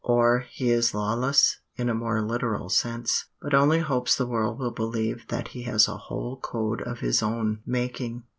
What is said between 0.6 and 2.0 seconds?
is lawless in a